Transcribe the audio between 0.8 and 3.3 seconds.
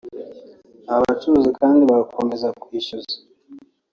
Abo bacuruzi kandi barakomeza kwishyuza